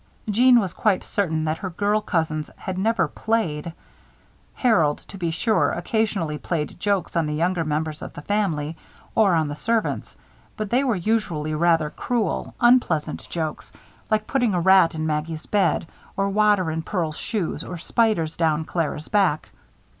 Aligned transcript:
Jeanne 0.27 0.59
was 0.59 0.73
quite 0.73 1.03
certain 1.03 1.45
that 1.45 1.59
her 1.59 1.69
girl 1.69 2.01
cousins 2.01 2.49
had 2.57 2.75
never 2.75 3.07
played. 3.07 3.71
Harold, 4.55 4.97
to 5.07 5.15
be 5.15 5.29
sure, 5.29 5.69
occasionally 5.73 6.39
played 6.39 6.79
jokes 6.79 7.15
on 7.15 7.27
the 7.27 7.35
younger 7.35 7.63
members 7.63 8.01
of 8.01 8.11
the 8.13 8.21
family 8.23 8.75
or 9.13 9.35
on 9.35 9.47
the 9.47 9.55
servants; 9.55 10.15
but 10.57 10.71
they 10.71 10.83
were 10.83 10.95
usually 10.95 11.53
rather 11.53 11.91
cruel, 11.91 12.55
unpleasant 12.61 13.29
jokes, 13.29 13.71
like 14.09 14.25
putting 14.25 14.55
a 14.55 14.59
rat 14.59 14.95
in 14.95 15.05
Maggie's 15.05 15.45
bed, 15.45 15.85
or 16.17 16.29
water 16.31 16.71
in 16.71 16.81
Pearl's 16.81 17.15
shoes, 17.19 17.63
or 17.63 17.77
spiders 17.77 18.35
down 18.35 18.65
Clara's 18.65 19.07
back. 19.07 19.49